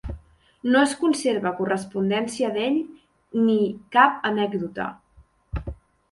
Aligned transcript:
No 0.75 0.79
es 0.83 0.93
conserva 1.01 1.49
correspondència 1.57 2.49
d'ell 2.55 2.79
ni 3.49 3.57
cap 3.97 4.17
anècdota. 4.31 4.87